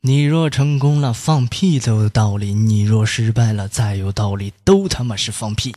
[0.00, 5.74] 你若成功了，放屁都有道理；你若失败了，再有道理，都他妈是放屁。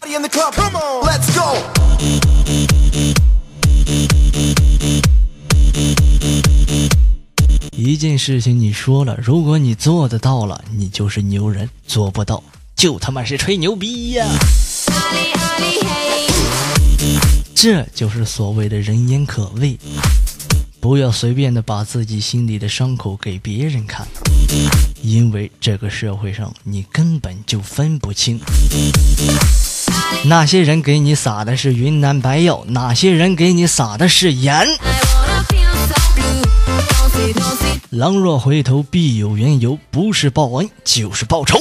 [7.72, 12.44] 一件事情你说了，如果你做得到了，你就是牛人；做不到，
[12.76, 14.28] 就他妈是吹牛逼呀！
[17.56, 19.80] 这就是所谓的人言可畏。
[20.82, 24.08] 不要随便的把自己心里的伤口给别人看，
[25.04, 28.40] 因为这个社会上你根本就分不清，
[30.26, 34.66] 哪些人给你撒的是云南白药，哪些人给你撒的是盐。
[37.92, 41.60] 狼若回头，必有缘由，不是报恩，就是报仇。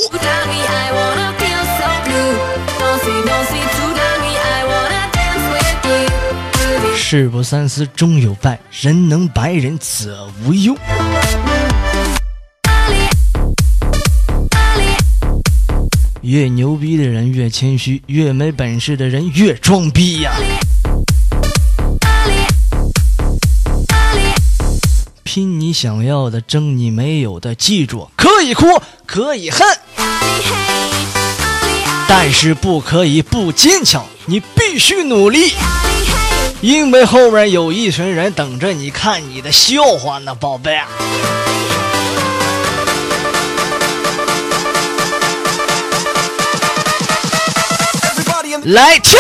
[7.11, 10.77] 事不三思终有败，人能白人则无忧。
[16.21, 20.31] 越牛逼的人越谦虚，越没本事的人越装逼呀！
[25.25, 28.67] 拼你想要的，争你没有的，记住，可以哭，
[29.05, 29.67] 可以恨，
[32.07, 35.55] 但是不可以不坚强，你必须努力。
[36.63, 40.79] 因为后面有一群人等着你看你的笑话呢，宝贝。
[48.65, 49.19] 来跳。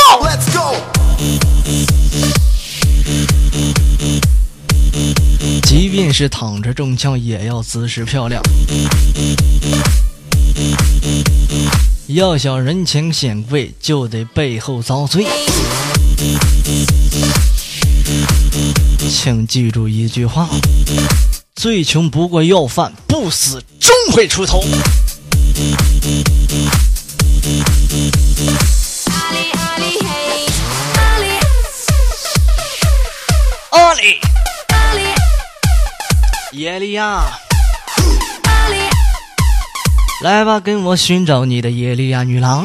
[5.62, 8.42] 即便是躺着中枪，也要姿势漂亮。
[12.08, 15.26] 要想人前显贵，就得背后遭罪。
[19.08, 20.48] 请记住一句话：
[21.54, 24.64] 最穷不过要饭，不死终会出头。
[33.70, 34.20] 阿里，
[36.52, 37.24] 耶利亚，
[40.22, 42.64] 来吧，跟我寻找你的耶利亚女郎。